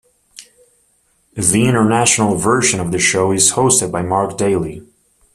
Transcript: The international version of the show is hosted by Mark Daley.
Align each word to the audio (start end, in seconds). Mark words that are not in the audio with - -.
The 1.35 1.63
international 1.67 2.33
version 2.33 2.79
of 2.79 2.91
the 2.91 2.97
show 2.97 3.31
is 3.31 3.51
hosted 3.51 3.91
by 3.91 4.01
Mark 4.01 4.35
Daley. 4.35 4.81